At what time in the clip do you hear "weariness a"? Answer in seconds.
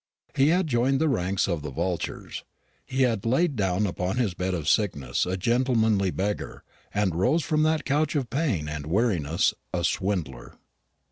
8.87-9.83